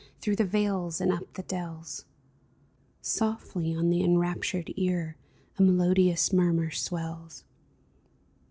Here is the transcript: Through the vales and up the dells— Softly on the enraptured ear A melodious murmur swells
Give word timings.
Through 0.19 0.37
the 0.37 0.45
vales 0.45 0.99
and 0.99 1.11
up 1.11 1.31
the 1.33 1.43
dells— 1.43 2.05
Softly 3.19 3.75
on 3.75 3.91
the 3.91 4.01
enraptured 4.03 4.73
ear 4.75 5.15
A 5.59 5.61
melodious 5.61 6.33
murmur 6.33 6.71
swells 6.71 7.43